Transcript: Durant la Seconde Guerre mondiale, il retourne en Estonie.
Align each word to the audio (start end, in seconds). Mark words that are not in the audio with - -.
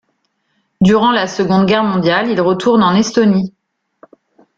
Durant 0.81 1.11
la 1.11 1.27
Seconde 1.27 1.67
Guerre 1.67 1.83
mondiale, 1.83 2.27
il 2.31 2.41
retourne 2.41 2.81
en 2.81 2.95
Estonie. 2.95 3.53